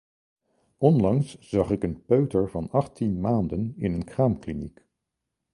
Onlangs 0.79 1.37
zag 1.39 1.71
ik 1.71 1.83
een 1.83 2.05
peuter 2.05 2.49
van 2.49 2.69
achttien 2.71 3.19
maanden 3.21 3.73
in 3.77 3.93
een 3.93 4.03
kraamkliniek. 4.03 4.85